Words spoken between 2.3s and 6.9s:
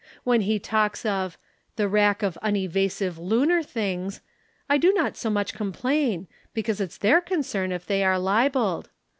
unevasive lunar things' I do not so much complain, because